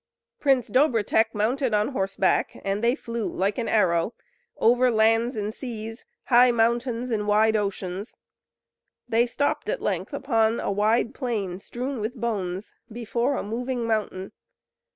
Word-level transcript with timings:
Prince 0.39 0.67
Dobrotek 0.67 1.25
mounted 1.35 1.75
on 1.75 1.89
horseback, 1.89 2.59
and 2.65 2.83
they 2.83 2.95
flew 2.95 3.27
like 3.27 3.59
an 3.59 3.67
arrow, 3.67 4.15
over 4.57 4.89
lands 4.89 5.35
and 5.35 5.53
seas, 5.53 6.05
high 6.23 6.49
mountains 6.49 7.11
and 7.11 7.27
wide 7.27 7.55
oceans. 7.55 8.15
They 9.07 9.27
stopped 9.27 9.69
at 9.69 9.79
length 9.79 10.11
upon 10.11 10.59
a 10.59 10.71
wide 10.71 11.13
plain 11.13 11.59
strewn 11.59 11.99
with 11.99 12.15
bones, 12.15 12.73
before 12.91 13.35
a 13.35 13.43
moving 13.43 13.85
mountain. 13.85 14.31